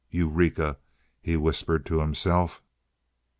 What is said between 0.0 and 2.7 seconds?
"Eureka!" he whispered to himself.